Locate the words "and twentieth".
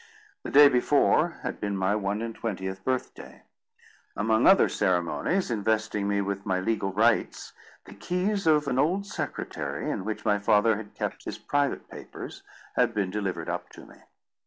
2.23-2.83